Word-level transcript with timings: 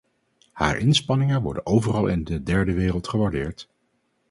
Haar 0.51 0.77
inspanningen 0.77 1.41
worden 1.41 1.65
overal 1.65 2.07
in 2.07 2.23
de 2.23 2.43
derde 2.43 2.73
wereld 2.73 3.07
gewaardeerd. 3.07 3.69